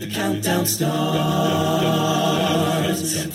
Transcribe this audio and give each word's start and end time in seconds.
The 0.00 0.06
countdown 0.06 0.64
starts. 0.64 0.90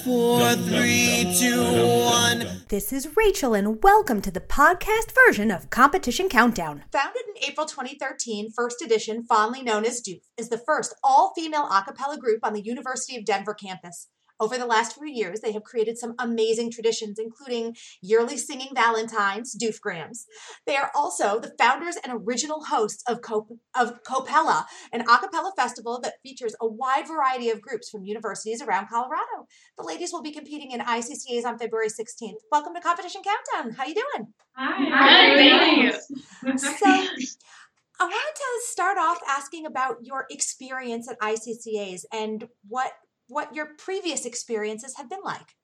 Four, 0.02 0.55
three, 0.55 1.31
two, 1.39 1.61
one. 1.61 2.63
This 2.69 2.91
is 2.91 3.15
Rachel, 3.15 3.53
and 3.53 3.83
welcome 3.83 4.19
to 4.23 4.31
the 4.31 4.41
podcast 4.41 5.13
version 5.28 5.51
of 5.51 5.70
Competition 5.70 6.28
Countdown. 6.28 6.83
Founded 6.91 7.21
in 7.36 7.43
April 7.47 7.67
2013, 7.67 8.49
First 8.51 8.81
Edition, 8.81 9.23
fondly 9.29 9.62
known 9.62 9.86
as 9.86 10.01
Doof, 10.01 10.21
is 10.38 10.49
the 10.49 10.57
first 10.57 10.96
all 11.04 11.33
female 11.36 11.70
a 11.70 11.83
cappella 11.83 12.17
group 12.17 12.39
on 12.41 12.54
the 12.54 12.63
University 12.63 13.16
of 13.16 13.26
Denver 13.26 13.54
campus. 13.54 14.08
Over 14.40 14.58
the 14.58 14.65
last 14.65 14.96
few 14.96 15.08
years, 15.08 15.40
they 15.40 15.54
have 15.54 15.63
created 15.63 15.97
some 15.97 16.13
amazing 16.20 16.72
traditions, 16.72 17.18
including 17.18 17.76
yearly 18.02 18.38
singing 18.38 18.70
Valentines, 18.76 19.55
Doofgrams. 19.55 20.26
They 20.68 20.76
are 20.76 20.91
also 20.94 21.40
the 21.40 21.54
founders 21.58 21.95
and 22.04 22.22
original 22.26 22.66
hosts 22.66 23.04
of, 23.08 23.22
Cop- 23.22 23.48
of 23.76 24.04
Copella, 24.04 24.66
an 24.91 25.02
a 25.02 25.05
cappella 25.20 25.54
festival 25.55 26.00
that 26.04 26.16
features 26.22 26.54
a 26.59 26.68
wide 26.68 27.08
variety 27.08 27.50
of 27.50 27.62
groups 27.62 27.90
from 27.90 28.04
universities 28.04 28.62
around 28.62 28.88
Colorado. 28.90 29.48
The 29.78 29.86
ladies 29.86 30.12
will 30.12 30.23
be 30.23 30.34
competing 30.34 30.72
in 30.72 30.81
ICCAs 30.81 31.45
on 31.45 31.58
February 31.58 31.88
16th. 31.88 32.40
Welcome 32.52 32.73
to 32.73 32.81
Competition 32.81 33.22
Countdown. 33.23 33.73
How 33.76 33.86
you 33.86 33.95
doing? 33.95 34.34
Hi. 34.58 35.92
Thank. 36.45 36.59
So, 36.59 36.86
I 37.98 38.04
wanted 38.04 38.36
to 38.36 38.62
start 38.66 38.98
off 38.98 39.20
asking 39.28 39.66
about 39.66 39.98
your 40.02 40.26
experience 40.30 41.09
at 41.09 41.17
ICCAs 41.22 42.02
and 42.12 42.50
what 42.67 42.92
what 43.28 43.56
your 43.56 43.68
previous 43.78 44.26
experiences 44.26 44.96
have 44.98 45.10
been 45.10 45.24
like. 45.24 45.56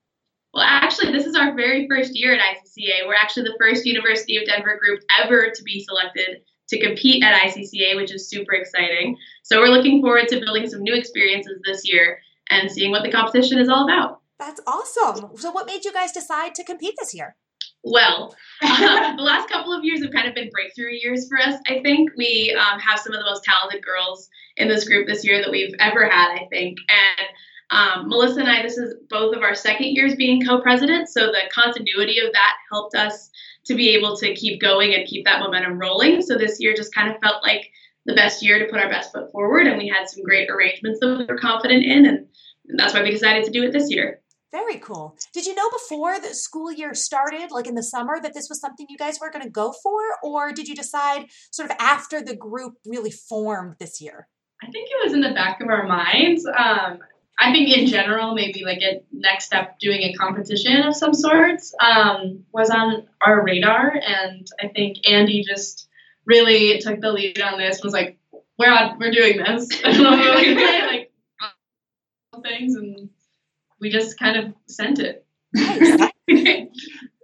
Well, 0.53 0.65
actually, 0.67 1.11
this 1.13 1.25
is 1.25 1.35
our 1.35 1.55
very 1.55 1.87
first 1.87 2.11
year 2.13 2.33
at 2.33 2.41
ICCA. 2.41 3.07
We're 3.07 3.15
actually 3.15 3.43
the 3.43 3.57
first 3.59 3.85
University 3.85 4.37
of 4.37 4.45
Denver 4.45 4.77
group 4.77 4.99
ever 5.21 5.49
to 5.53 5.63
be 5.63 5.83
selected 5.83 6.41
to 6.69 6.79
compete 6.79 7.23
at 7.23 7.41
ICCA, 7.41 7.95
which 7.95 8.13
is 8.13 8.29
super 8.29 8.53
exciting. 8.53 9.17
So 9.43 9.59
we're 9.59 9.67
looking 9.67 10.01
forward 10.01 10.27
to 10.29 10.39
building 10.39 10.67
some 10.69 10.81
new 10.81 10.93
experiences 10.93 11.61
this 11.65 11.89
year 11.89 12.19
and 12.49 12.69
seeing 12.69 12.91
what 12.91 13.03
the 13.03 13.11
competition 13.11 13.59
is 13.59 13.69
all 13.69 13.85
about. 13.85 14.21
That's 14.39 14.61
awesome. 14.65 15.37
So, 15.37 15.51
what 15.51 15.67
made 15.67 15.85
you 15.85 15.93
guys 15.93 16.11
decide 16.11 16.55
to 16.55 16.63
compete 16.63 16.95
this 16.97 17.13
year? 17.13 17.35
Well, 17.83 18.35
uh, 18.61 19.15
the 19.15 19.21
last 19.21 19.49
couple 19.49 19.73
of 19.73 19.83
years 19.83 20.01
have 20.01 20.11
kind 20.11 20.27
of 20.27 20.35
been 20.35 20.49
breakthrough 20.49 20.91
years 20.91 21.27
for 21.27 21.37
us. 21.37 21.59
I 21.67 21.81
think 21.81 22.11
we 22.17 22.57
um, 22.59 22.79
have 22.79 22.99
some 22.99 23.13
of 23.13 23.19
the 23.19 23.25
most 23.25 23.43
talented 23.43 23.83
girls 23.83 24.29
in 24.57 24.67
this 24.67 24.87
group 24.87 25.07
this 25.07 25.25
year 25.25 25.41
that 25.41 25.51
we've 25.51 25.75
ever 25.79 26.09
had. 26.09 26.31
I 26.31 26.47
think, 26.49 26.77
and 26.89 27.27
um, 27.71 28.09
Melissa 28.09 28.41
and 28.41 28.49
I, 28.49 28.61
this 28.61 28.77
is 28.77 28.95
both 29.09 29.35
of 29.35 29.43
our 29.43 29.55
second 29.55 29.95
years 29.95 30.15
being 30.15 30.45
co-presidents, 30.45 31.13
so 31.13 31.27
the 31.27 31.49
continuity 31.53 32.19
of 32.19 32.33
that 32.33 32.55
helped 32.69 32.95
us 32.95 33.29
to 33.65 33.75
be 33.75 33.95
able 33.95 34.17
to 34.17 34.33
keep 34.35 34.59
going 34.59 34.93
and 34.93 35.07
keep 35.07 35.25
that 35.25 35.39
momentum 35.39 35.79
rolling. 35.79 36.21
So 36.21 36.37
this 36.37 36.57
year 36.59 36.73
just 36.75 36.93
kind 36.93 37.09
of 37.09 37.21
felt 37.21 37.43
like 37.43 37.69
the 38.05 38.15
best 38.15 38.43
year 38.43 38.59
to 38.59 38.65
put 38.65 38.81
our 38.81 38.89
best 38.89 39.13
foot 39.13 39.31
forward, 39.31 39.67
and 39.67 39.77
we 39.77 39.87
had 39.87 40.09
some 40.09 40.23
great 40.23 40.49
arrangements 40.49 40.99
that 40.99 41.17
we 41.17 41.25
were 41.25 41.39
confident 41.39 41.83
in, 41.85 42.05
and 42.05 42.27
that's 42.77 42.93
why 42.93 43.03
we 43.03 43.11
decided 43.11 43.45
to 43.45 43.51
do 43.51 43.63
it 43.63 43.71
this 43.71 43.89
year. 43.89 44.19
Very 44.51 44.79
cool. 44.79 45.15
Did 45.33 45.45
you 45.45 45.55
know 45.55 45.69
before 45.69 46.19
the 46.19 46.33
school 46.33 46.73
year 46.73 46.93
started, 46.93 47.51
like 47.51 47.67
in 47.67 47.75
the 47.75 47.83
summer, 47.83 48.19
that 48.21 48.33
this 48.33 48.49
was 48.49 48.59
something 48.59 48.85
you 48.89 48.97
guys 48.97 49.17
were 49.21 49.31
going 49.31 49.45
to 49.45 49.49
go 49.49 49.73
for, 49.81 50.01
or 50.23 50.51
did 50.51 50.67
you 50.67 50.75
decide 50.75 51.27
sort 51.51 51.69
of 51.71 51.77
after 51.79 52.21
the 52.21 52.35
group 52.35 52.73
really 52.85 53.11
formed 53.11 53.75
this 53.79 54.01
year? 54.01 54.27
I 54.61 54.69
think 54.69 54.89
it 54.91 55.05
was 55.05 55.13
in 55.13 55.21
the 55.21 55.33
back 55.33 55.61
of 55.61 55.69
our 55.69 55.87
minds. 55.87 56.45
Um, 56.45 56.99
I 57.41 57.51
think 57.51 57.75
in 57.75 57.87
general, 57.87 58.35
maybe 58.35 58.63
like 58.63 58.81
a 58.83 59.01
next 59.11 59.45
step 59.45 59.79
doing 59.79 60.01
a 60.01 60.13
competition 60.13 60.83
of 60.83 60.95
some 60.95 61.13
sorts 61.13 61.73
um, 61.83 62.43
was 62.53 62.69
on 62.69 63.07
our 63.25 63.43
radar. 63.43 63.91
And 63.95 64.47
I 64.61 64.67
think 64.67 64.97
Andy 65.09 65.43
just 65.43 65.87
really 66.25 66.79
took 66.79 67.01
the 67.01 67.11
lead 67.11 67.41
on 67.41 67.57
this, 67.57 67.81
was 67.83 67.93
like, 67.93 68.19
we're 68.59 68.71
on, 68.71 68.99
we're 68.99 69.09
doing 69.09 69.37
this. 69.37 69.83
like, 69.83 71.11
things, 72.43 72.75
and 72.75 73.09
we 73.79 73.89
just 73.89 74.19
kind 74.19 74.37
of 74.37 74.53
sent 74.67 74.99
it. 74.99 75.25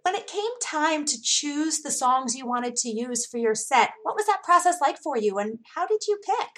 When 0.07 0.15
it 0.15 0.27
came 0.27 0.51
time 0.61 1.05
to 1.05 1.17
choose 1.21 1.81
the 1.81 1.91
songs 1.91 2.35
you 2.35 2.47
wanted 2.47 2.75
to 2.77 2.89
use 2.89 3.25
for 3.25 3.37
your 3.37 3.55
set, 3.55 3.91
what 4.03 4.15
was 4.15 4.25
that 4.25 4.41
process 4.43 4.77
like 4.81 4.97
for 4.97 5.17
you 5.17 5.37
and 5.37 5.59
how 5.75 5.85
did 5.85 6.01
you 6.07 6.17
pick? 6.25 6.49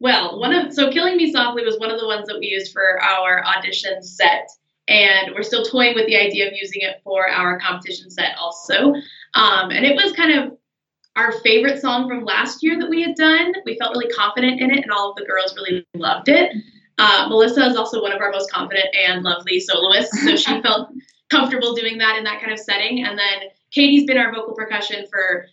Well, 0.00 0.38
one 0.38 0.54
of 0.54 0.72
so 0.72 0.90
Killing 0.90 1.16
Me 1.16 1.32
Softly 1.32 1.64
was 1.64 1.78
one 1.78 1.90
of 1.90 1.98
the 1.98 2.06
ones 2.06 2.28
that 2.28 2.38
we 2.38 2.46
used 2.46 2.72
for 2.72 3.00
our 3.02 3.44
audition 3.44 4.02
set, 4.02 4.48
and 4.86 5.34
we're 5.34 5.42
still 5.42 5.64
toying 5.64 5.94
with 5.94 6.06
the 6.06 6.16
idea 6.16 6.46
of 6.46 6.52
using 6.54 6.82
it 6.82 7.00
for 7.02 7.28
our 7.28 7.58
competition 7.58 8.10
set 8.10 8.36
also. 8.38 8.94
Um, 9.34 9.70
and 9.70 9.84
it 9.84 9.96
was 9.96 10.12
kind 10.12 10.38
of 10.38 10.56
our 11.16 11.32
favorite 11.40 11.80
song 11.80 12.08
from 12.08 12.24
last 12.24 12.62
year 12.62 12.78
that 12.78 12.88
we 12.88 13.02
had 13.02 13.16
done. 13.16 13.52
We 13.64 13.76
felt 13.76 13.92
really 13.92 14.12
confident 14.12 14.60
in 14.60 14.70
it, 14.70 14.82
and 14.82 14.92
all 14.92 15.10
of 15.10 15.16
the 15.16 15.24
girls 15.24 15.54
really 15.56 15.84
loved 15.94 16.28
it. 16.28 16.52
Uh, 16.98 17.26
Melissa 17.28 17.64
is 17.66 17.76
also 17.76 18.02
one 18.02 18.12
of 18.12 18.20
our 18.20 18.30
most 18.30 18.50
confident 18.52 18.86
and 18.94 19.22
lovely 19.22 19.58
soloists, 19.58 20.22
so 20.22 20.36
she 20.36 20.60
felt 20.62 20.90
comfortable 21.28 21.74
doing 21.74 21.98
that 21.98 22.16
in 22.16 22.24
that 22.24 22.40
kind 22.40 22.52
of 22.52 22.58
setting. 22.58 23.04
And 23.04 23.18
then 23.18 23.48
Katie's 23.70 24.04
been 24.04 24.18
our 24.18 24.32
vocal 24.32 24.54
percussion 24.54 25.06
for 25.10 25.46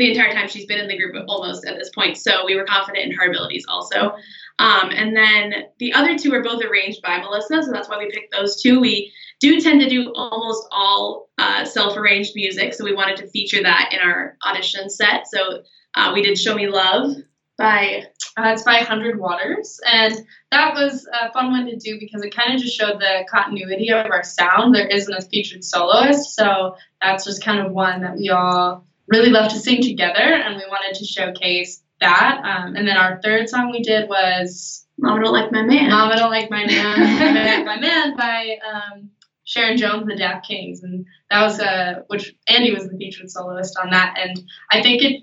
the 0.00 0.10
entire 0.10 0.32
time 0.32 0.48
she's 0.48 0.64
been 0.64 0.78
in 0.78 0.88
the 0.88 0.96
group 0.96 1.14
almost 1.28 1.66
at 1.66 1.78
this 1.78 1.90
point. 1.90 2.16
So 2.16 2.46
we 2.46 2.56
were 2.56 2.64
confident 2.64 3.04
in 3.04 3.12
her 3.12 3.28
abilities 3.30 3.66
also. 3.68 4.14
Um, 4.58 4.90
and 4.90 5.14
then 5.14 5.64
the 5.78 5.92
other 5.92 6.16
two 6.16 6.32
are 6.34 6.42
both 6.42 6.64
arranged 6.64 7.02
by 7.02 7.18
Melissa, 7.18 7.62
so 7.62 7.70
that's 7.70 7.88
why 7.88 7.98
we 7.98 8.10
picked 8.10 8.32
those 8.32 8.60
two. 8.60 8.80
We 8.80 9.12
do 9.40 9.60
tend 9.60 9.80
to 9.82 9.88
do 9.88 10.10
almost 10.14 10.66
all 10.70 11.28
uh, 11.38 11.64
self 11.64 11.96
arranged 11.96 12.32
music, 12.34 12.72
so 12.74 12.84
we 12.84 12.94
wanted 12.94 13.18
to 13.18 13.28
feature 13.28 13.62
that 13.62 13.90
in 13.92 14.00
our 14.00 14.36
audition 14.46 14.88
set. 14.88 15.26
So 15.28 15.62
uh, 15.94 16.12
we 16.14 16.22
did 16.22 16.38
Show 16.38 16.54
Me 16.54 16.68
Love 16.68 17.12
by. 17.58 18.04
Uh, 18.38 18.52
it's 18.52 18.62
by 18.62 18.76
Hundred 18.76 19.18
Waters, 19.18 19.80
and 19.90 20.14
that 20.50 20.72
was 20.74 21.06
a 21.12 21.32
fun 21.32 21.50
one 21.50 21.66
to 21.66 21.76
do 21.76 21.98
because 21.98 22.22
it 22.22 22.34
kind 22.34 22.54
of 22.54 22.60
just 22.60 22.78
showed 22.78 23.00
the 23.00 23.26
continuity 23.28 23.92
of 23.92 24.06
our 24.06 24.22
sound. 24.22 24.74
There 24.74 24.86
isn't 24.86 25.12
a 25.12 25.20
featured 25.20 25.64
soloist, 25.64 26.36
so 26.36 26.76
that's 27.02 27.24
just 27.24 27.44
kind 27.44 27.66
of 27.66 27.72
one 27.72 28.02
that 28.02 28.16
we 28.16 28.30
all 28.30 28.86
really 29.08 29.30
love 29.30 29.50
to 29.52 29.58
sing 29.58 29.82
together, 29.82 30.20
and 30.20 30.56
we 30.56 30.64
wanted 30.68 30.98
to 30.98 31.04
showcase 31.04 31.82
that. 32.00 32.40
Um, 32.44 32.76
and 32.76 32.86
then 32.86 32.96
our 32.96 33.20
third 33.22 33.48
song 33.48 33.70
we 33.70 33.82
did 33.82 34.08
was 34.08 34.86
Mama 34.98 35.22
Don't 35.22 35.32
Like 35.32 35.52
My 35.52 35.62
Man. 35.62 35.90
Mama 35.90 36.16
Don't 36.16 36.30
Like 36.30 36.50
My 36.50 36.66
Man, 36.66 37.64
My 37.64 37.78
Man 37.78 38.16
by 38.16 38.58
um, 38.68 39.10
Sharon 39.44 39.76
Jones, 39.76 40.06
the 40.06 40.16
Dap-Kings, 40.16 40.82
and 40.82 41.04
that 41.30 41.42
was 41.42 41.60
uh, 41.60 42.02
which 42.08 42.34
Andy 42.48 42.72
was 42.72 42.88
the 42.88 42.96
featured 42.96 43.30
soloist 43.30 43.78
on 43.82 43.90
that. 43.90 44.16
And 44.18 44.40
I 44.70 44.82
think 44.82 45.02
it, 45.02 45.22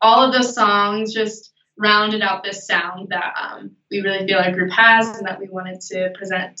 all 0.00 0.24
of 0.24 0.32
those 0.32 0.54
songs 0.54 1.14
just 1.14 1.52
rounded 1.78 2.22
out 2.22 2.44
this 2.44 2.66
sound 2.66 3.08
that 3.10 3.32
um, 3.40 3.72
we 3.90 4.00
really 4.00 4.26
feel 4.26 4.38
our 4.38 4.52
group 4.52 4.70
has 4.72 5.16
and 5.16 5.26
that 5.26 5.40
we 5.40 5.48
wanted 5.48 5.80
to 5.80 6.10
present. 6.14 6.60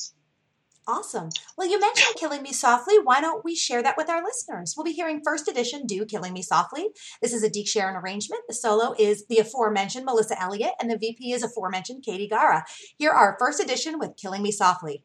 Awesome. 0.86 1.28
Well, 1.56 1.68
you 1.68 1.78
mentioned 1.78 2.16
Killing 2.16 2.42
Me 2.42 2.52
Softly. 2.52 2.94
Why 2.98 3.20
don't 3.20 3.44
we 3.44 3.54
share 3.54 3.84
that 3.84 3.96
with 3.96 4.08
our 4.08 4.22
listeners? 4.22 4.74
We'll 4.76 4.84
be 4.84 4.92
hearing 4.92 5.20
first 5.24 5.46
edition 5.46 5.86
Do 5.86 6.04
Killing 6.04 6.32
Me 6.32 6.42
Softly. 6.42 6.88
This 7.20 7.32
is 7.32 7.44
a 7.44 7.50
Deke 7.50 7.68
Sharon 7.68 7.94
arrangement. 7.94 8.42
The 8.48 8.54
solo 8.54 8.92
is 8.98 9.24
the 9.28 9.38
aforementioned 9.38 10.04
Melissa 10.04 10.40
Elliott, 10.42 10.72
and 10.80 10.90
the 10.90 10.98
VP 10.98 11.32
is 11.32 11.44
aforementioned 11.44 12.02
Katie 12.04 12.26
Gara. 12.26 12.64
Here 12.98 13.12
are 13.12 13.36
first 13.38 13.62
edition 13.62 14.00
with 14.00 14.16
Killing 14.20 14.42
Me 14.42 14.50
Softly. 14.50 15.04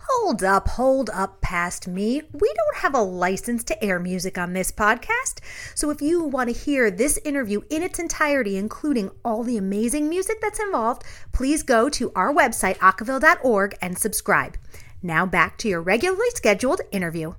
Hold 0.00 0.44
up, 0.44 0.68
hold 0.68 1.10
up 1.10 1.40
past 1.42 1.88
me. 1.88 2.22
We 2.32 2.54
don't 2.54 2.82
have 2.82 2.94
a 2.94 3.02
license 3.02 3.64
to 3.64 3.84
air 3.84 3.98
music 3.98 4.38
on 4.38 4.52
this 4.52 4.70
podcast. 4.70 5.40
So 5.74 5.90
if 5.90 6.00
you 6.00 6.22
want 6.22 6.48
to 6.48 6.58
hear 6.58 6.90
this 6.90 7.18
interview 7.24 7.62
in 7.68 7.82
its 7.82 7.98
entirety, 7.98 8.56
including 8.56 9.10
all 9.24 9.42
the 9.42 9.58
amazing 9.58 10.08
music 10.08 10.38
that's 10.40 10.60
involved, 10.60 11.02
please 11.32 11.62
go 11.62 11.88
to 11.90 12.12
our 12.14 12.32
website, 12.32 12.78
acaville.org, 12.78 13.76
and 13.82 13.98
subscribe. 13.98 14.56
Now 15.02 15.26
back 15.26 15.58
to 15.58 15.68
your 15.68 15.80
regularly 15.80 16.30
scheduled 16.34 16.80
interview. 16.90 17.34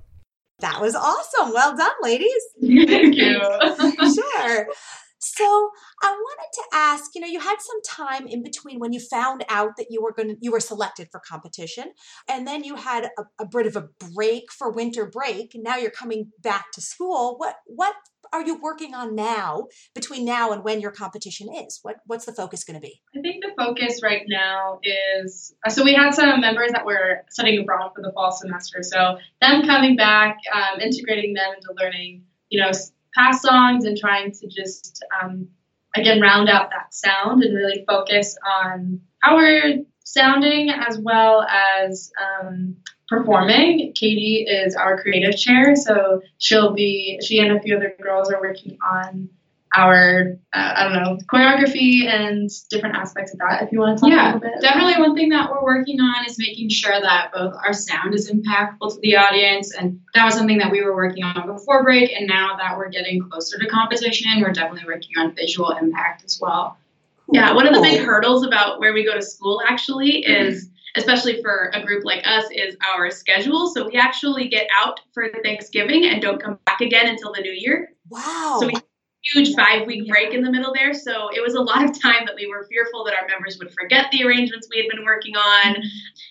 That 0.60 0.80
was 0.80 0.94
awesome. 0.94 1.52
Well 1.52 1.76
done, 1.76 1.92
ladies. 2.02 2.42
Thank 2.60 3.16
you. 3.16 3.40
sure. 4.14 4.66
So 5.22 5.70
I 6.02 6.12
wanted 6.12 6.48
to 6.54 6.62
ask, 6.72 7.14
you 7.14 7.20
know, 7.20 7.26
you 7.26 7.40
had 7.40 7.56
some 7.60 7.82
time 7.82 8.26
in 8.26 8.42
between 8.42 8.78
when 8.78 8.94
you 8.94 9.00
found 9.00 9.44
out 9.50 9.76
that 9.76 9.88
you 9.90 10.02
were 10.02 10.12
going 10.12 10.28
to, 10.30 10.36
you 10.40 10.50
were 10.50 10.60
selected 10.60 11.08
for 11.12 11.20
competition, 11.20 11.92
and 12.26 12.46
then 12.46 12.64
you 12.64 12.76
had 12.76 13.10
a, 13.18 13.24
a 13.38 13.46
bit 13.46 13.66
of 13.66 13.76
a 13.76 13.88
break 14.14 14.50
for 14.50 14.70
winter 14.70 15.04
break. 15.04 15.54
And 15.54 15.62
now 15.62 15.76
you're 15.76 15.90
coming 15.90 16.30
back 16.40 16.72
to 16.72 16.80
school. 16.80 17.36
What 17.36 17.56
what 17.66 17.94
are 18.32 18.42
you 18.42 18.60
working 18.60 18.94
on 18.94 19.14
now 19.14 19.66
between 19.94 20.24
now 20.24 20.52
and 20.52 20.64
when 20.64 20.80
your 20.80 20.90
competition 20.90 21.48
is? 21.54 21.80
What 21.82 21.96
what's 22.06 22.24
the 22.24 22.32
focus 22.32 22.64
going 22.64 22.74
to 22.74 22.80
be? 22.80 23.02
I 23.16 23.20
think 23.20 23.42
the 23.42 23.52
focus 23.56 24.00
right 24.02 24.22
now 24.28 24.80
is 24.82 25.54
so 25.68 25.84
we 25.84 25.94
had 25.94 26.14
some 26.14 26.40
members 26.40 26.70
that 26.72 26.84
were 26.84 27.22
studying 27.30 27.60
abroad 27.60 27.92
for 27.94 28.02
the 28.02 28.12
fall 28.12 28.32
semester. 28.32 28.82
So 28.82 29.18
them 29.40 29.66
coming 29.66 29.96
back, 29.96 30.38
um, 30.54 30.80
integrating 30.80 31.34
them 31.34 31.52
into 31.54 31.74
learning, 31.80 32.24
you 32.48 32.60
know, 32.60 32.70
past 33.14 33.42
songs 33.42 33.84
and 33.84 33.96
trying 33.96 34.32
to 34.32 34.48
just 34.48 35.02
um, 35.22 35.48
again 35.96 36.20
round 36.20 36.48
out 36.48 36.70
that 36.70 36.94
sound 36.94 37.42
and 37.42 37.54
really 37.54 37.84
focus 37.86 38.36
on 38.62 39.00
we're 39.28 39.84
sounding 40.04 40.70
as 40.70 40.98
well 40.98 41.42
as 41.42 42.10
um, 42.20 42.74
performing. 43.08 43.92
Katie 43.94 44.46
is 44.48 44.74
our 44.74 45.00
creative 45.02 45.36
chair, 45.36 45.76
so 45.76 46.20
she'll 46.38 46.72
be 46.72 47.18
she 47.22 47.38
and 47.40 47.56
a 47.56 47.60
few 47.60 47.76
other 47.76 47.94
girls 48.00 48.30
are 48.32 48.40
working 48.40 48.78
on 48.88 49.28
our 49.76 50.36
uh, 50.52 50.72
I 50.76 50.84
don't 50.84 51.02
know 51.02 51.18
choreography 51.32 52.04
and 52.06 52.50
different 52.70 52.96
aspects 52.96 53.32
of 53.32 53.38
that. 53.38 53.62
If 53.62 53.70
you 53.70 53.78
want 53.78 53.98
to 53.98 54.00
talk 54.00 54.10
a 54.12 54.16
Yeah, 54.16 54.24
little 54.34 54.40
bit. 54.40 54.60
definitely 54.60 54.94
one 55.00 55.14
thing 55.14 55.28
that 55.28 55.48
we're 55.48 55.62
working 55.62 56.00
on 56.00 56.24
is 56.26 56.36
making 56.40 56.70
sure 56.70 57.00
that 57.00 57.30
both 57.32 57.54
our 57.64 57.72
sound 57.72 58.14
is 58.14 58.30
impactful 58.30 58.94
to 58.94 58.98
the 59.00 59.16
audience, 59.16 59.72
and 59.76 60.00
that 60.14 60.24
was 60.24 60.34
something 60.34 60.58
that 60.58 60.72
we 60.72 60.82
were 60.82 60.94
working 60.96 61.22
on 61.22 61.46
before 61.46 61.84
break. 61.84 62.10
And 62.12 62.26
now 62.26 62.56
that 62.56 62.76
we're 62.76 62.88
getting 62.88 63.20
closer 63.30 63.58
to 63.60 63.66
competition, 63.68 64.40
we're 64.40 64.52
definitely 64.52 64.86
working 64.86 65.12
on 65.18 65.34
visual 65.36 65.70
impact 65.70 66.24
as 66.24 66.38
well. 66.40 66.76
Yeah, 67.32 67.54
one 67.54 67.66
of 67.66 67.74
the 67.74 67.80
big 67.80 68.00
hurdles 68.00 68.44
about 68.44 68.80
where 68.80 68.92
we 68.92 69.04
go 69.04 69.14
to 69.14 69.22
school 69.22 69.62
actually 69.66 70.24
is, 70.24 70.68
especially 70.96 71.40
for 71.42 71.70
a 71.74 71.84
group 71.84 72.04
like 72.04 72.22
us, 72.26 72.44
is 72.52 72.76
our 72.94 73.10
schedule. 73.10 73.72
So 73.72 73.86
we 73.86 73.96
actually 73.96 74.48
get 74.48 74.66
out 74.78 75.00
for 75.12 75.28
Thanksgiving 75.42 76.06
and 76.06 76.20
don't 76.20 76.42
come 76.42 76.58
back 76.66 76.80
again 76.80 77.06
until 77.06 77.32
the 77.32 77.40
new 77.40 77.52
year. 77.52 77.90
Wow. 78.08 78.58
So 78.60 78.66
we 78.66 78.74
huge 79.22 79.54
five 79.54 79.86
week 79.86 80.08
break 80.08 80.32
in 80.32 80.42
the 80.42 80.50
middle 80.50 80.72
there. 80.74 80.94
So 80.94 81.28
it 81.34 81.42
was 81.42 81.54
a 81.54 81.60
lot 81.60 81.84
of 81.84 82.00
time 82.00 82.24
that 82.26 82.34
we 82.36 82.46
were 82.46 82.66
fearful 82.70 83.04
that 83.04 83.14
our 83.14 83.26
members 83.28 83.58
would 83.58 83.72
forget 83.72 84.10
the 84.10 84.24
arrangements 84.24 84.68
we 84.70 84.80
had 84.80 84.88
been 84.90 85.04
working 85.04 85.36
on. 85.36 85.76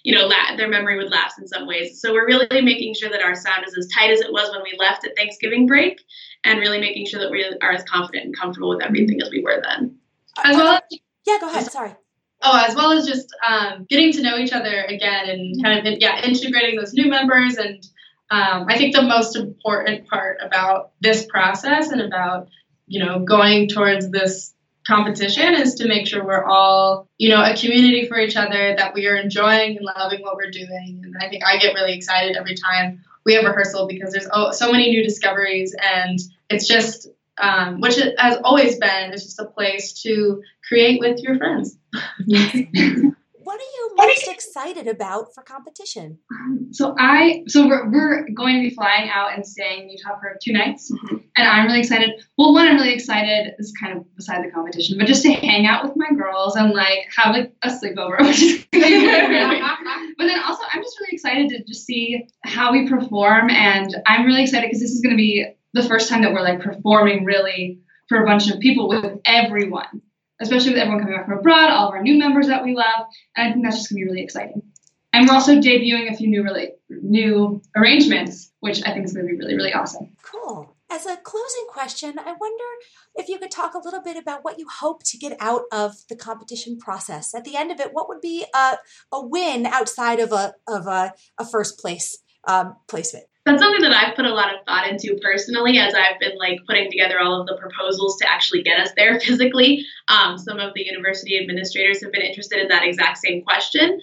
You 0.03 0.15
know, 0.15 0.25
la- 0.25 0.55
their 0.57 0.67
memory 0.67 0.97
would 0.97 1.11
lapse 1.11 1.37
in 1.37 1.47
some 1.47 1.67
ways. 1.67 2.01
So 2.01 2.13
we're 2.13 2.25
really 2.25 2.47
making 2.61 2.95
sure 2.95 3.09
that 3.09 3.21
our 3.21 3.35
sound 3.35 3.65
is 3.67 3.77
as 3.77 3.87
tight 3.93 4.11
as 4.11 4.21
it 4.21 4.31
was 4.31 4.49
when 4.51 4.63
we 4.63 4.75
left 4.79 5.05
at 5.05 5.15
Thanksgiving 5.15 5.67
break 5.67 6.01
and 6.43 6.59
really 6.59 6.79
making 6.79 7.05
sure 7.05 7.19
that 7.19 7.31
we 7.31 7.45
are 7.61 7.71
as 7.71 7.83
confident 7.83 8.25
and 8.25 8.37
comfortable 8.37 8.69
with 8.69 8.83
everything 8.83 9.21
as 9.21 9.29
we 9.29 9.43
were 9.43 9.61
then. 9.63 9.95
As 10.43 10.55
well 10.55 10.75
as 10.75 10.99
yeah, 11.25 11.37
go 11.39 11.49
ahead. 11.49 11.71
Sorry. 11.71 11.95
Oh, 12.41 12.65
as 12.67 12.75
well 12.75 12.91
as 12.91 13.05
just 13.05 13.27
um, 13.47 13.85
getting 13.89 14.13
to 14.13 14.21
know 14.21 14.37
each 14.37 14.53
other 14.53 14.83
again 14.83 15.29
and 15.29 15.63
kind 15.63 15.85
of 15.85 15.95
yeah 15.99 16.21
integrating 16.23 16.77
those 16.77 16.93
new 16.93 17.09
members 17.09 17.57
and 17.57 17.85
um, 18.31 18.67
I 18.69 18.77
think 18.77 18.95
the 18.95 19.01
most 19.01 19.35
important 19.35 20.07
part 20.07 20.37
about 20.41 20.91
this 21.01 21.25
process 21.25 21.89
and 21.89 22.01
about 22.01 22.47
you 22.87 23.03
know 23.03 23.19
going 23.19 23.67
towards 23.67 24.09
this 24.09 24.53
competition 24.87 25.53
is 25.53 25.75
to 25.75 25.87
make 25.87 26.07
sure 26.07 26.25
we're 26.25 26.45
all 26.45 27.07
you 27.17 27.29
know 27.29 27.43
a 27.43 27.55
community 27.55 28.07
for 28.07 28.17
each 28.17 28.35
other 28.35 28.75
that 28.77 28.93
we 28.93 29.07
are 29.07 29.15
enjoying 29.15 29.77
and 29.77 29.85
loving 29.85 30.21
what 30.21 30.35
we're 30.35 30.51
doing 30.51 31.01
and 31.03 31.15
I 31.19 31.29
think 31.29 31.43
I 31.45 31.57
get 31.57 31.73
really 31.73 31.93
excited 31.93 32.37
every 32.37 32.55
time 32.55 33.03
we 33.25 33.33
have 33.33 33.43
rehearsal 33.43 33.87
because 33.87 34.13
there's 34.13 34.27
oh, 34.31 34.51
so 34.51 34.71
many 34.71 34.89
new 34.89 35.03
discoveries 35.03 35.75
and 35.79 36.19
it's 36.49 36.67
just 36.67 37.07
um, 37.39 37.79
which 37.81 37.97
it 37.97 38.19
has 38.19 38.37
always 38.43 38.77
been 38.77 39.13
is 39.13 39.23
just 39.23 39.39
a 39.39 39.45
place 39.45 40.01
to 40.03 40.41
create 40.67 40.99
with 40.99 41.19
your 41.19 41.37
friends. 41.37 41.77
What 43.49 43.59
are 43.59 43.63
you 43.63 43.95
most 43.97 44.27
excited 44.27 44.87
about 44.87 45.33
for 45.33 45.41
competition? 45.41 46.19
So 46.69 46.93
I, 46.99 47.45
so 47.47 47.67
we're, 47.67 47.89
we're 47.89 48.29
going 48.29 48.61
to 48.61 48.69
be 48.69 48.75
flying 48.75 49.09
out 49.09 49.33
and 49.33 49.43
staying 49.43 49.81
in 49.81 49.89
Utah 49.89 50.19
for 50.19 50.37
two 50.39 50.53
nights, 50.53 50.91
and 51.09 51.47
I'm 51.47 51.65
really 51.65 51.79
excited. 51.79 52.11
Well, 52.37 52.53
one, 52.53 52.67
I'm 52.67 52.75
really 52.75 52.93
excited. 52.93 53.55
This 53.57 53.69
is 53.69 53.73
kind 53.81 53.97
of 53.97 54.15
beside 54.15 54.45
the 54.45 54.51
competition, 54.51 54.99
but 54.99 55.07
just 55.07 55.23
to 55.23 55.31
hang 55.31 55.65
out 55.65 55.83
with 55.83 55.93
my 55.95 56.11
girls 56.15 56.57
and 56.57 56.73
like 56.73 57.07
have 57.17 57.33
like 57.33 57.51
a 57.63 57.69
sleepover, 57.69 58.19
which 58.27 58.39
is 58.39 58.67
really. 58.71 59.61
But 60.17 60.27
then 60.27 60.39
also, 60.43 60.61
I'm 60.71 60.83
just 60.83 60.99
really 60.99 61.13
excited 61.13 61.49
to 61.49 61.63
just 61.63 61.87
see 61.87 62.27
how 62.43 62.71
we 62.71 62.87
perform, 62.87 63.49
and 63.49 63.95
I'm 64.05 64.27
really 64.27 64.43
excited 64.43 64.67
because 64.67 64.81
this 64.81 64.91
is 64.91 65.01
going 65.01 65.15
to 65.15 65.17
be 65.17 65.47
the 65.73 65.83
first 65.83 66.09
time 66.09 66.21
that 66.23 66.33
we're 66.33 66.41
like 66.41 66.61
performing 66.61 67.25
really 67.25 67.79
for 68.07 68.21
a 68.21 68.25
bunch 68.25 68.49
of 68.49 68.59
people 68.59 68.89
with 68.89 69.19
everyone, 69.25 70.01
especially 70.41 70.71
with 70.71 70.79
everyone 70.79 71.01
coming 71.01 71.15
back 71.15 71.25
from 71.25 71.37
abroad, 71.37 71.69
all 71.69 71.89
of 71.89 71.93
our 71.93 72.01
new 72.01 72.17
members 72.17 72.47
that 72.47 72.63
we 72.63 72.75
love, 72.75 73.05
and 73.35 73.47
I 73.47 73.51
think 73.51 73.63
that's 73.63 73.77
just 73.77 73.89
to 73.89 73.95
be 73.95 74.03
really 74.03 74.21
exciting. 74.21 74.63
And 75.13 75.27
we're 75.27 75.33
also 75.33 75.55
debuting 75.55 76.11
a 76.11 76.15
few 76.15 76.27
new 76.27 76.43
really 76.43 76.71
new 76.89 77.61
arrangements, 77.75 78.51
which 78.59 78.85
I 78.85 78.93
think 78.93 79.05
is 79.05 79.13
to 79.13 79.23
be 79.23 79.35
really 79.35 79.55
really 79.55 79.73
awesome. 79.73 80.15
Cool. 80.21 80.75
As 80.91 81.05
a 81.05 81.17
closing 81.17 81.67
question, 81.69 82.17
I 82.17 82.33
wonder 82.33 82.63
if 83.15 83.29
you 83.29 83.37
could 83.37 83.51
talk 83.51 83.75
a 83.75 83.79
little 83.79 84.01
bit 84.01 84.17
about 84.17 84.43
what 84.43 84.57
you 84.57 84.67
hope 84.67 85.03
to 85.03 85.19
get 85.19 85.37
out 85.39 85.63
of 85.71 85.95
the 86.09 86.15
competition 86.15 86.79
process. 86.79 87.35
At 87.35 87.43
the 87.43 87.55
end 87.55 87.71
of 87.71 87.79
it, 87.79 87.93
what 87.93 88.09
would 88.09 88.21
be 88.21 88.45
a, 88.55 88.77
a 89.11 89.23
win 89.23 89.67
outside 89.67 90.19
of 90.19 90.31
a 90.31 90.53
of 90.67 90.87
a, 90.87 91.13
a 91.37 91.45
first 91.45 91.77
place 91.79 92.17
um, 92.47 92.75
placement? 92.87 93.25
That's 93.45 93.61
something 93.61 93.81
that 93.81 93.95
I've 93.95 94.15
put 94.15 94.25
a 94.25 94.33
lot 94.33 94.53
of 94.53 94.65
thought 94.65 94.87
into 94.89 95.17
personally 95.21 95.77
as 95.79 95.93
I've 95.95 96.19
been 96.19 96.37
like 96.37 96.59
putting 96.67 96.91
together 96.91 97.19
all 97.19 97.39
of 97.41 97.47
the 97.47 97.57
proposals 97.57 98.17
to 98.17 98.29
actually 98.29 98.63
get 98.63 98.79
us 98.79 98.91
there 98.95 99.19
physically. 99.19 99.85
Um, 100.07 100.37
some 100.37 100.59
of 100.59 100.73
the 100.75 100.85
university 100.85 101.39
administrators 101.39 102.03
have 102.03 102.11
been 102.11 102.21
interested 102.21 102.59
in 102.59 102.67
that 102.67 102.85
exact 102.85 103.17
same 103.17 103.41
question. 103.41 103.99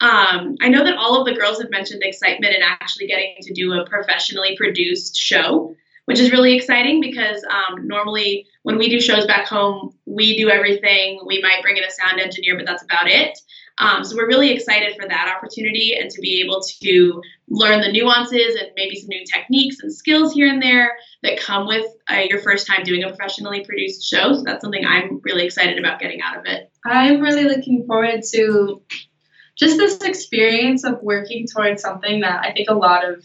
Um, 0.00 0.56
I 0.60 0.68
know 0.68 0.82
that 0.82 0.96
all 0.96 1.20
of 1.20 1.26
the 1.26 1.38
girls 1.38 1.60
have 1.60 1.70
mentioned 1.70 2.02
excitement 2.02 2.54
in 2.54 2.62
actually 2.62 3.06
getting 3.06 3.36
to 3.42 3.52
do 3.52 3.74
a 3.74 3.86
professionally 3.86 4.56
produced 4.56 5.14
show, 5.14 5.74
which 6.06 6.18
is 6.18 6.32
really 6.32 6.56
exciting 6.56 7.02
because 7.02 7.44
um, 7.44 7.86
normally 7.86 8.46
when 8.62 8.78
we 8.78 8.88
do 8.88 8.98
shows 8.98 9.26
back 9.26 9.46
home, 9.46 9.94
we 10.06 10.36
do 10.38 10.48
everything. 10.48 11.20
We 11.26 11.42
might 11.42 11.62
bring 11.62 11.76
in 11.76 11.84
a 11.84 11.90
sound 11.90 12.18
engineer, 12.18 12.56
but 12.56 12.64
that's 12.64 12.82
about 12.82 13.08
it. 13.08 13.38
Um, 13.78 14.04
so 14.04 14.16
we're 14.16 14.26
really 14.26 14.52
excited 14.52 14.94
for 15.00 15.08
that 15.08 15.34
opportunity 15.36 15.96
and 15.98 16.10
to 16.10 16.20
be 16.20 16.42
able 16.44 16.60
to 16.82 17.22
learn 17.48 17.80
the 17.80 17.92
nuances 17.92 18.56
and 18.56 18.70
maybe 18.76 18.96
some 18.96 19.08
new 19.08 19.24
techniques 19.24 19.76
and 19.82 19.92
skills 19.92 20.32
here 20.32 20.48
and 20.48 20.62
there 20.62 20.92
that 21.22 21.38
come 21.40 21.66
with 21.66 21.86
uh, 22.10 22.22
your 22.28 22.40
first 22.40 22.66
time 22.66 22.82
doing 22.84 23.04
a 23.04 23.08
professionally 23.08 23.64
produced 23.64 24.04
show. 24.04 24.34
So 24.34 24.42
that's 24.42 24.62
something 24.62 24.84
I'm 24.84 25.20
really 25.24 25.44
excited 25.44 25.78
about 25.78 26.00
getting 26.00 26.20
out 26.22 26.38
of 26.38 26.44
it. 26.46 26.70
I'm 26.84 27.20
really 27.20 27.44
looking 27.44 27.86
forward 27.86 28.22
to 28.32 28.82
just 29.56 29.76
this 29.76 29.98
experience 29.98 30.84
of 30.84 31.02
working 31.02 31.46
towards 31.46 31.82
something 31.82 32.20
that 32.20 32.44
I 32.44 32.52
think 32.52 32.68
a 32.70 32.74
lot 32.74 33.08
of 33.08 33.24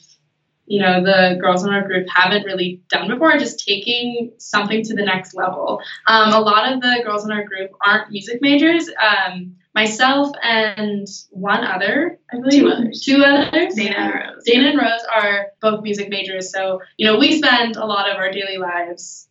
you 0.68 0.82
know 0.82 1.04
the 1.04 1.38
girls 1.40 1.64
in 1.64 1.72
our 1.72 1.86
group 1.88 2.08
haven't 2.10 2.44
really 2.44 2.82
done 2.90 3.08
before 3.08 3.38
just 3.38 3.66
taking 3.66 4.32
something 4.38 4.84
to 4.84 4.96
the 4.96 5.04
next 5.04 5.36
level 5.36 5.80
um, 6.08 6.34
a 6.34 6.40
lot 6.40 6.72
of 6.72 6.82
the 6.82 7.02
girls 7.06 7.24
in 7.24 7.32
our 7.32 7.44
group 7.44 7.70
aren't 7.86 8.10
music 8.10 8.42
majors 8.42 8.90
um, 9.00 9.56
myself 9.76 10.32
and 10.42 11.06
one 11.32 11.64
other 11.64 12.18
i 12.34 12.38
believe 12.38 12.62
Two 12.62 12.70
others. 12.70 13.02
two 13.02 13.24
others 13.24 13.76
Dana 13.76 13.96
and 13.98 14.14
Rose. 14.14 14.44
dana 14.46 14.70
and 14.70 14.78
rose 14.80 15.02
are 15.14 15.48
both 15.62 15.84
music 15.84 16.10
majors 16.10 16.52
so 16.52 16.80
you 16.98 17.06
know 17.06 17.20
we 17.20 17.38
spend 17.38 17.76
a 17.76 17.86
lot 17.86 18.10
of 18.10 18.16
our 18.18 18.32
daily 18.32 18.58
lives 18.58 19.28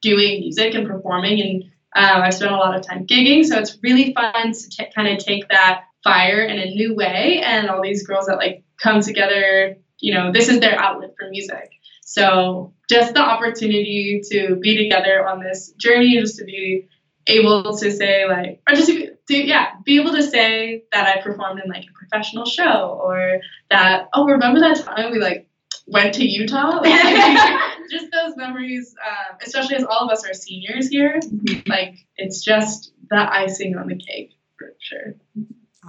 doing 0.00 0.40
music 0.40 0.74
and 0.74 0.86
performing 0.86 1.40
and 1.40 1.62
um, 1.96 2.22
i've 2.22 2.32
spent 2.34 2.52
a 2.52 2.56
lot 2.56 2.76
of 2.76 2.86
time 2.86 3.06
gigging 3.06 3.44
so 3.44 3.58
it's 3.58 3.76
really 3.82 4.14
fun 4.14 4.52
to 4.52 4.68
t- 4.70 4.86
kind 4.94 5.08
of 5.08 5.18
take 5.22 5.48
that 5.48 5.82
fire 6.04 6.42
in 6.42 6.58
a 6.58 6.66
new 6.66 6.94
way 6.94 7.42
and 7.44 7.68
all 7.68 7.82
these 7.82 8.06
girls 8.06 8.26
that 8.26 8.36
like 8.36 8.62
come 8.80 9.00
together 9.00 9.76
you 9.98 10.14
know 10.14 10.30
this 10.32 10.48
is 10.48 10.60
their 10.60 10.78
outlet 10.78 11.12
for 11.18 11.28
music 11.28 11.70
so 12.04 12.72
just 12.88 13.12
the 13.14 13.20
opportunity 13.20 14.22
to 14.30 14.56
be 14.62 14.76
together 14.76 15.26
on 15.28 15.42
this 15.42 15.72
journey 15.72 16.16
just 16.20 16.38
to 16.38 16.44
be 16.44 16.86
able 17.26 17.76
to 17.76 17.90
say 17.90 18.26
like 18.28 18.62
or 18.68 18.74
just 18.76 18.88
to, 18.88 19.17
to 19.28 19.36
yeah 19.36 19.68
be 19.84 20.00
able 20.00 20.12
to 20.12 20.22
say 20.22 20.82
that 20.92 21.06
i 21.06 21.20
performed 21.22 21.60
in 21.64 21.70
like 21.70 21.84
a 21.84 21.92
professional 21.92 22.44
show 22.44 23.00
or 23.02 23.40
that 23.70 24.08
oh 24.14 24.24
remember 24.26 24.60
that 24.60 24.76
time 24.84 25.10
we 25.12 25.18
like 25.18 25.48
went 25.86 26.14
to 26.14 26.24
utah 26.24 26.80
Like, 26.82 27.88
just 27.90 28.06
those 28.12 28.36
memories 28.36 28.94
um, 29.06 29.36
especially 29.44 29.76
as 29.76 29.84
all 29.84 30.00
of 30.06 30.10
us 30.10 30.24
are 30.28 30.34
seniors 30.34 30.88
here 30.88 31.20
like 31.66 31.94
it's 32.16 32.44
just 32.44 32.92
the 33.10 33.16
icing 33.32 33.76
on 33.76 33.86
the 33.88 33.96
cake 33.96 34.30
for 34.58 34.74
sure 34.80 35.14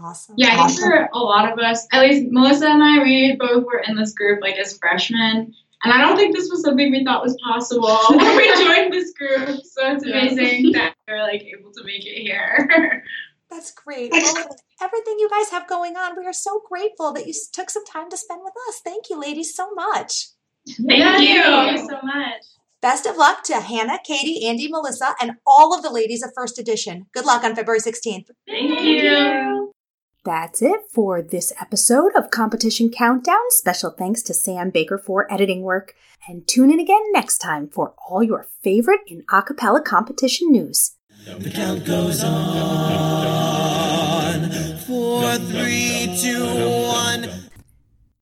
Awesome. 0.01 0.35
Yeah, 0.37 0.49
I 0.49 0.51
think 0.51 0.61
awesome. 0.61 0.89
for 0.91 1.09
a 1.13 1.17
lot 1.17 1.51
of 1.51 1.59
us, 1.59 1.85
at 1.91 1.99
least 2.01 2.27
Melissa 2.31 2.67
and 2.69 2.81
I, 2.81 3.03
we 3.03 3.35
both 3.37 3.65
were 3.65 3.83
in 3.85 3.97
this 3.97 4.13
group 4.13 4.39
like 4.41 4.55
as 4.57 4.77
freshmen. 4.77 5.53
And 5.83 5.93
I 5.93 5.99
don't 5.99 6.15
think 6.15 6.33
this 6.33 6.47
was 6.49 6.61
something 6.61 6.89
we 6.91 7.03
thought 7.03 7.21
was 7.21 7.35
possible 7.43 7.97
when 8.09 8.37
we 8.37 8.63
joined 8.63 8.93
this 8.93 9.11
group. 9.13 9.59
So 9.65 9.91
it's 9.93 10.05
Yeah. 10.05 10.19
amazing 10.21 10.71
that 10.73 10.93
we're 11.05 11.21
like 11.23 11.41
able 11.41 11.73
to 11.73 11.83
make 11.83 12.05
it 12.05 12.21
here. 12.21 13.03
That's 13.59 13.73
great. 13.73 14.09
Well, 14.13 14.55
everything 14.81 15.15
you 15.19 15.29
guys 15.29 15.49
have 15.49 15.67
going 15.67 15.97
on, 15.97 16.17
we 16.17 16.25
are 16.25 16.31
so 16.31 16.61
grateful 16.69 17.11
that 17.11 17.27
you 17.27 17.33
took 17.51 17.69
some 17.69 17.83
time 17.85 18.09
to 18.09 18.15
spend 18.15 18.39
with 18.41 18.53
us. 18.69 18.79
Thank 18.85 19.09
you, 19.09 19.19
ladies, 19.19 19.53
so 19.53 19.69
much. 19.73 20.29
Thank 20.65 20.87
Yeah, 20.89 21.17
you. 21.17 21.41
thank 21.41 21.79
you 21.81 21.87
so 21.89 21.99
much 22.03 22.41
Best 22.81 23.05
of 23.05 23.17
luck 23.17 23.43
to 23.43 23.59
Hannah, 23.59 23.99
Katie, 24.05 24.45
Andy, 24.47 24.69
Melissa, 24.69 25.13
and 25.21 25.33
all 25.45 25.75
of 25.75 25.83
the 25.83 25.91
ladies 25.91 26.23
of 26.23 26.31
First 26.33 26.57
Edition. 26.57 27.07
Good 27.13 27.25
luck 27.25 27.43
on 27.43 27.53
February 27.53 27.81
16th. 27.81 28.27
Thank 28.47 28.79
you. 28.81 29.73
That's 30.23 30.61
it 30.61 30.79
for 30.93 31.21
this 31.21 31.51
episode 31.59 32.13
of 32.15 32.31
Competition 32.31 32.89
Countdown. 32.89 33.41
Special 33.49 33.89
thanks 33.91 34.21
to 34.23 34.33
Sam 34.33 34.69
Baker 34.69 34.97
for 34.97 35.29
editing 35.29 35.63
work. 35.63 35.93
And 36.29 36.47
tune 36.47 36.71
in 36.71 36.79
again 36.79 37.01
next 37.11 37.39
time 37.39 37.67
for 37.67 37.93
all 38.07 38.23
your 38.23 38.47
favorite 38.63 39.01
in 39.07 39.23
acapella 39.23 39.83
competition 39.83 40.49
news. 40.49 40.95
The 41.25 41.49
count 41.49 41.85
goes 41.85 42.23
on. 42.23 42.49
Four, 44.87 45.35
three, 45.35 46.17
two, 46.21 46.45
one. 46.87 47.18